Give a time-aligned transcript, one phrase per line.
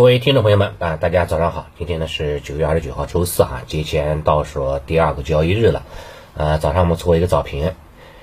[0.00, 1.66] 各位听众朋友们啊，大家早上好！
[1.76, 5.82] 今天呢是九月二十九号，周四哈，节前倒数第二个交易日了。
[6.34, 7.74] 呃，早上我们做一个早评，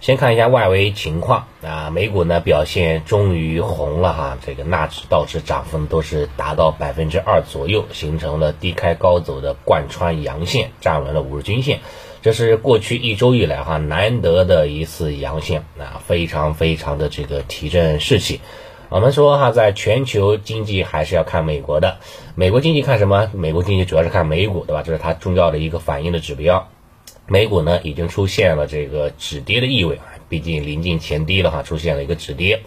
[0.00, 1.90] 先看一下外围情况啊。
[1.90, 11.80] 美股呢表现终于红了哈，这个纳指、道指涨幅都是达到百分之二左右，形成了低开高走的贯穿阳线，站稳了五日均线。
[12.22, 18.40] 这是过去一周以来哈难得的一次阳线啊，非常非常的这个提振士气。
[18.90, 21.98] 我们说哈，在全球经济还是要看美国的。
[22.34, 23.30] 美国经济看什么？
[23.34, 24.82] 美国经济主要是看美股，对吧？
[24.82, 26.68] 这是它重要的一个反应的指标。
[27.26, 32.62] 美股呢，已经出现了这个止跌的意味啊，毕竟临近前低了哈，出现了一个止跌。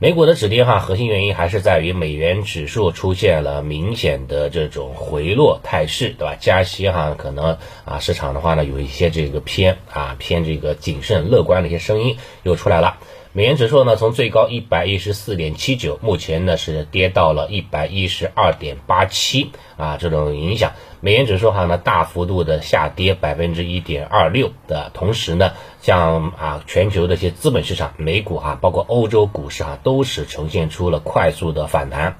[0.00, 6.34] 美股的止跌哈，核心原因还是在于美元指数出现了明显的这种回落态势，对吧？
[6.40, 12.98] 加息哈，可能啊，市场的话呢，有一些这个偏啊偏这个谨慎乐观的一些声音又出来了。
[13.32, 32.16] 美元指数呢，从最高一百一十四点七九，目前呢是跌到了一百一十二点八七啊，这种影响，美元指数哈呢大幅度的下跌百分之一点二六的同时呢，像啊全球的一些资本市场，美股哈，包括欧洲股市哈，都是呈现出了快速的反弹，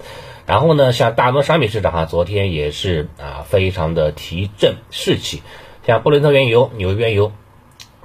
[0.46, 5.42] 然后呢，像大宗商品市场哈，昨天也是啊非常的提振士气，
[5.84, 7.32] 像布伦特原油、纽约原油。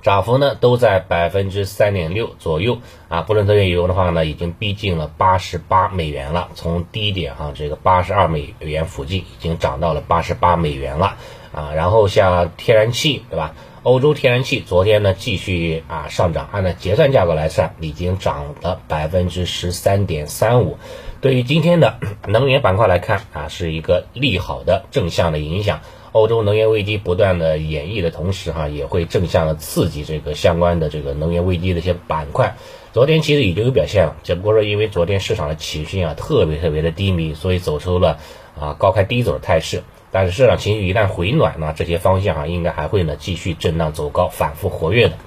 [0.06, 2.78] 涨幅呢都在百分之三点六左右
[3.09, 11.17] 啊，布伦特原油的话呢，已经逼近了八十八美元了，从低点哈这个八十二美元附近已经涨到了八十八美元了
[11.52, 11.73] 啊。
[11.73, 13.56] 然后像天然气对吧？
[13.81, 20.78] 欧洲天然气昨天呢继续啊上涨，按照结算价格来算，已经涨了百分之十三点三五。
[21.20, 25.81] 对于今天的能源板块来看啊，是一个利好的正向的影响。
[26.16, 32.55] 欧洲能源危机不断的演绎的同时，哈也会正向的刺激这个相关的这个能源危机的一些板块。
[32.94, 38.19] 昨天其实已经有表现了，只不过说因为昨天市场的情绪啊特别特别的低迷，所以走出了
[38.58, 39.83] 啊高开低走的态势。
[40.09, 45.17] 但是市场情绪一旦回暖呢，这些方向啊应该还会呢继续震荡走高，反复活跃的。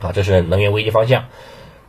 [0.00, 1.24] 啊，这是能源危机方向。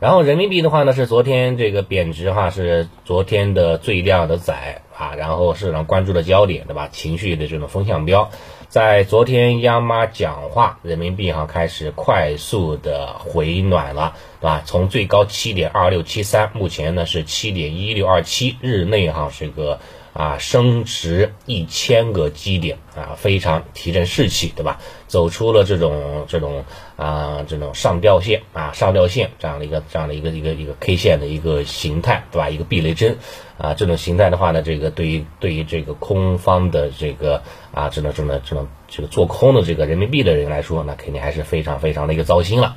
[0.04, 4.82] 然后人民币的话呢，是昨天这个贬值哈，是昨天的最靓的仔。
[4.94, 6.90] 啊，然后市场关注的焦点，对吧？
[6.92, 8.30] 情绪的这种风向标，
[8.68, 14.62] 在昨天央妈讲话，人民币哈开始快速的回暖了，对吧？
[14.66, 19.80] 从最高七点二六七三，目前呢是七点一六二七，日内哈是个。
[20.14, 24.78] 啊，升值一千个基点啊，非常提振士气，对吧？
[25.08, 26.64] 走出了这种这种
[26.96, 32.48] 啊这种上吊线啊上吊线这样的一个这样的一个一个一个 K 线的一个形态，对吧？
[32.48, 33.18] 一个避雷针
[33.58, 37.42] 啊，这种形态的话呢，这个对于对于这个空方的这个
[37.72, 42.76] 啊这种这种这种这个做空的这个人民币的人来说，那肯定还是非常非常的一个糟心了。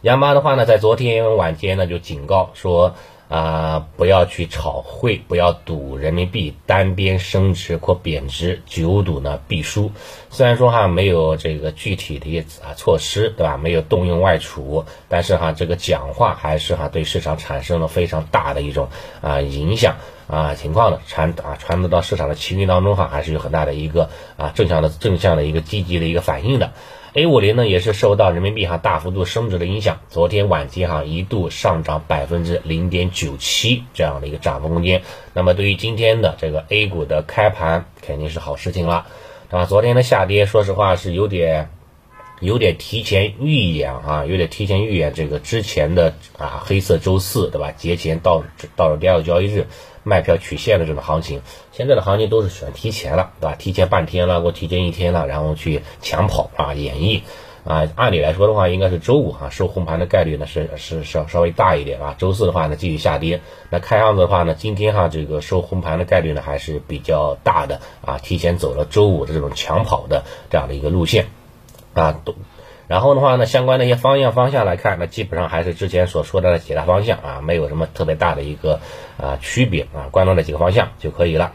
[0.00, 2.94] 央妈的话呢，在昨天晚间呢就警告说。
[3.30, 9.92] 啊，不要去炒汇，不要赌人民币单边升值或贬值，久赌呢必输。
[10.30, 13.56] 虽然说哈没有这个具体的一些啊措施，对吧？
[13.56, 18.88] 没有动用外储，但是哈这个讲话还是哈对市场产生了非常大的一种
[19.20, 19.94] 啊影响
[20.26, 26.72] 啊情况的传啊传导到市场的情绪当中哈，还是有很大的一个啊正向的正向的一个积极的一个反应的。
[27.12, 35.02] A 五零呢也是受到人民币哈大幅度升值的影响，昨天晚间哈一度上涨百分之零点九七这样的一个涨幅空间。
[35.34, 39.06] 那么对于今天的这个 A 股的开盘肯定是好事情了，
[39.50, 39.64] 对吧？
[39.64, 41.70] 昨天的下跌，说实话是有点
[42.40, 47.70] 有点提前预演啊，有点提前预演这个之前的啊黑色周四，对吧？
[47.70, 48.42] 节前到
[48.74, 49.66] 到了第二个交易日。
[50.02, 51.42] 卖票取现的这种行情，
[51.72, 53.54] 现在的行情都是选提前了，对吧？
[53.54, 57.20] 提前半天了，或提前一天了，然后去抢跑啊，演绎
[57.64, 57.86] 啊。
[57.96, 62.14] 按理来说的话，应该是周五哈收红盘的概率呢是是稍稍微大一点啊。
[62.16, 68.16] 周四的话呢继续下跌，那看样子的话呢，今天哈这个收红盘的概率呢还是比较大的啊。
[68.16, 71.26] 提前走了周五的这种抢跑的这样的一个路线
[71.94, 72.34] 啊，都。
[72.88, 78.80] 然后的话呢，相关的一些方向方向来看，那基本上还是之前所说的几大方向啊，没有什么特别大的一个
[79.16, 81.52] 啊区别啊，关注那几个方向就可以了。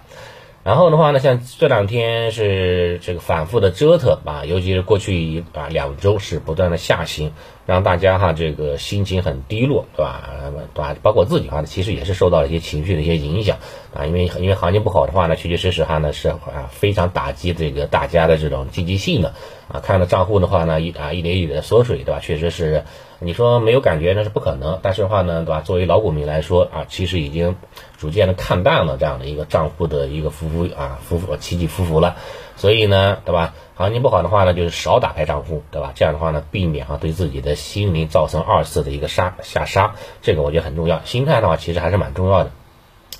[0.64, 7.34] 然后的话呢，像这两天是这个反复的折腾啊，尤其是过去一啊两周是不断的下行，
[7.66, 10.30] 让大家哈这个心情很低落，对吧？
[10.74, 10.96] 对吧？
[11.02, 13.58] 包括自己哈，其实也是受到了一些情绪的一些影响
[13.94, 19.34] 啊，因为因为行情不好的话呢，确确实实哈呢是啊非常打击这个大家的这种积极性的。
[19.68, 22.20] 啊，看了账户的话呢，一啊一点一点的缩水，对吧？
[22.20, 22.84] 确实是，
[23.18, 24.78] 你说没有感觉那是不可能。
[24.84, 25.62] 但是的话呢，对吧？
[25.62, 27.56] 作为老股民来说啊，其实已经
[27.98, 32.16] 逐渐的看淡了这样的一个账户的一个浮浮啊浮浮起起伏伏了。
[32.56, 33.54] 所以呢，对吧？
[33.76, 35.92] 行情不好的话呢，就是少打开账户，对吧？
[35.96, 41.02] 这样的话呢，避免哈对自己的心灵造成二次的一个杀下杀，这个我觉得很重要。
[41.04, 42.52] 心态的话，其实还是蛮重要的。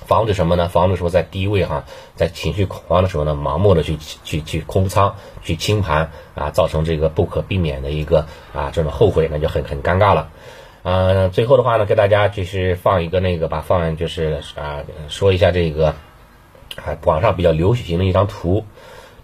[0.06, 0.68] 防止什么呢？
[0.68, 1.84] 防止说在低位哈，
[2.14, 10.30] 在情绪恐慌的时候呢，盲目的去去去空仓、去清盘啊，造成这个不可避免的一个啊这种后悔，那就很很尴尬了。
[10.84, 15.88] 嗯，最后的话呢，给大家就是放一个那个吧，放就是啊说一下这个
[16.76, 18.64] 啊网上比较流行的一张图。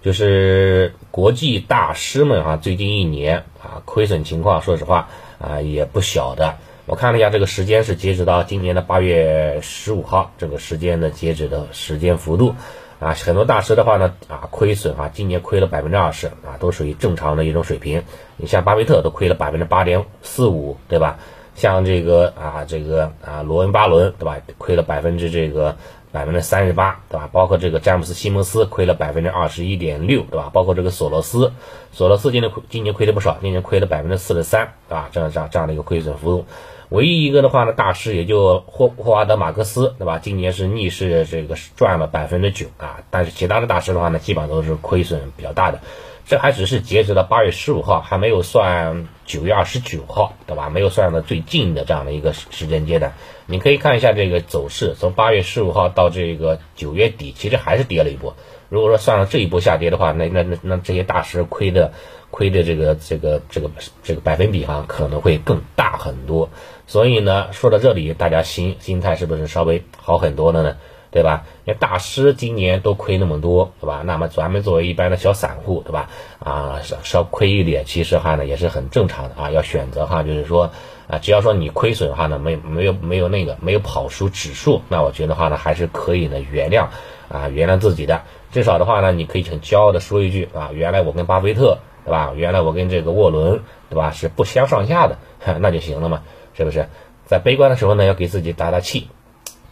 [0.03, 5.09] 就是国际大师们啊，最近一年啊，亏损情况，说实话
[5.39, 6.57] 啊，也不小的。
[6.87, 12.57] 我看了一下，这个时间是截止到今年的八月十五号，这个时间的截止的时间幅度
[12.99, 18.03] 啊，很多大师的话呢啊，亏损啊，今年亏了百分之二十啊，都属于正常的一种水平。
[18.37, 21.21] 你像巴菲特都亏了百分之八点四五，对吧？
[21.55, 24.37] 像这个啊，这个啊，罗恩巴伦，对吧？
[24.59, 25.77] 亏了百分之这个。
[26.13, 27.31] 百分之三十八，对吧？
[27.33, 30.51] 包括这个詹姆斯·西蒙斯亏了百分之二十一点六，对吧？
[30.53, 31.55] 包括这个索罗斯，
[31.91, 35.09] 索罗斯今年亏，今年亏的不少，今年亏了百分之四十三，对吧？
[35.11, 36.45] 这样这样这样的一个亏损幅度。
[36.91, 40.19] 唯一一个的话呢，大师也就霍霍华德·马克思，对吧？
[40.19, 45.81] 今年是逆势这个赚了百分之九啊，但是其他的大师的话呢，基本上都是亏损比较大的。
[46.25, 50.71] 这还只是截止到八月十五号，还没有算九月二十九号，对吧？
[50.71, 53.15] 没有算到最近的这样的一个时间阶段。
[53.47, 58.37] 你可以看一下这个走势，从八月十五号到这个九月底，其实还是跌了一波。
[58.69, 61.93] 如果说算上这一波下跌的话，那那那那这些大师亏的
[62.31, 63.71] 亏的这个这个这个
[64.03, 66.49] 这个百分比哈，可能会更大很多。
[66.87, 70.77] 所以呢，说到这里，大家心心态是不是稍微好很多了呢？
[71.13, 71.45] 对吧？
[71.67, 74.03] 因为大师今年都亏那么多，对吧？
[74.05, 76.09] 那么咱们作为一般的小散户，对吧？
[76.41, 79.51] 啊，稍稍亏一点，其实哈呢也是很正常的啊。
[79.51, 80.71] 要选择哈，就是说
[81.09, 86.87] 啊，只要说你亏损的话呢，没没有没有那个没有跑输指数，那我觉得话呢还是可以呢原谅
[87.29, 88.23] 啊原谅自己的。
[88.51, 92.33] 至少的话呢，你可以很骄傲的说一句啊，原来我跟巴菲特，对吧？
[92.35, 93.61] 原来我跟这个沃伦，
[93.91, 94.11] 对吧？
[94.13, 95.19] 是不相上下的，
[95.61, 96.23] 那就行了嘛，
[96.55, 96.89] 是不是？
[97.27, 99.09] 在悲观的时候呢，要给自己打打气。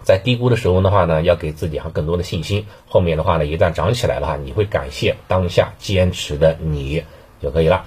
[0.03, 2.67] 在低估的时候的话呢，要给自己哈更多的信心。
[2.89, 7.05] 后面的话呢，一旦涨起来的话，你会感谢当下坚持的你
[7.43, 7.85] 就可以了。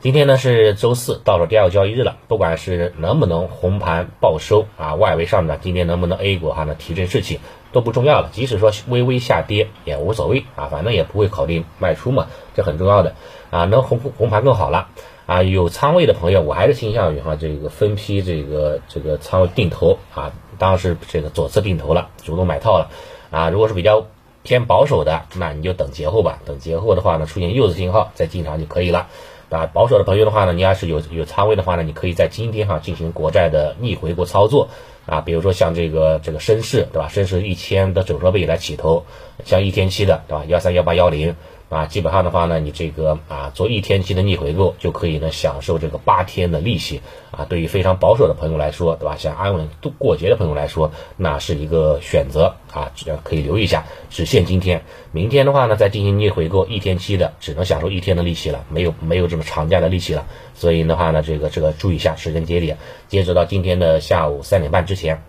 [0.00, 2.16] 今天呢是周四，到了第二个交易日了。
[2.28, 7.40] 不管是能不能红盘报收啊，外围上涨，今天能不能 A 股哈呢提振士气
[7.72, 8.28] 都不重要了。
[8.30, 13.14] 即使说微微下跌也无所谓啊，反正也不会考虑卖出嘛，这很重要的
[13.50, 13.64] 啊。
[13.64, 14.88] 能红红盘更好了
[15.24, 15.42] 啊。
[15.42, 20.32] 有仓位的朋友，我还是倾向于哈这个分批这个这个仓位定投啊。
[20.58, 22.90] 当时这个左侧定投了，主动买套了，
[23.30, 24.06] 啊，如果是比较
[24.42, 26.40] 偏保守的，那你就等节后吧。
[26.44, 29.08] 等节后的话呢，出现右侧信号再进场就可以了。
[29.48, 34.68] 啊，保守的朋友的话呢，你要是有有仓位的话呢，你可以在今天哈进行国债的逆回购操作。
[35.06, 37.08] 啊，比如说像这个这个深市，对吧？
[37.08, 39.04] 深市一千的整数倍来起投，
[39.44, 40.44] 像一天期的，对吧？
[40.48, 41.36] 幺三幺八幺零。
[41.68, 47.02] 啊，基本上的话呢，你这个啊做一天期的逆回购就可以呢享受这个八天的利息
[47.32, 47.44] 啊。
[47.44, 49.16] 对于非常保守的朋友来说，对吧？
[49.16, 52.92] 像安稳度过节的朋友来说，那是一个选择啊，
[53.24, 53.84] 可以留意一下。
[54.10, 60.26] 只限今天，明天的话呢再进行逆回购一天期的，只能享受一天的利息了，没有没有这么长假的利息了。
[60.54, 62.78] 所以的话呢，这个这个注意一下时间节点，
[63.08, 65.24] 截止到今天的下午三点半之前，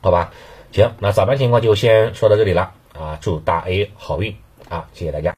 [0.00, 0.32] 好吧？
[0.72, 4.34] 行，那早盘情况就先说到这里了啊，祝大 A 好运
[4.68, 5.32] 啊，谢谢大家。